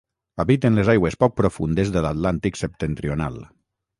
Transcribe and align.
Habiten 0.43 0.79
les 0.79 0.87
aigües 0.93 1.17
poc 1.25 1.35
profundes 1.41 1.93
de 1.97 2.03
l'Atlàntic 2.05 2.59
septentrional. 2.63 3.37